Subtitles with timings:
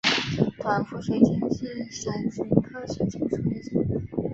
[0.57, 3.77] 短辐水芹是伞形科水芹属的植
[4.15, 4.29] 物。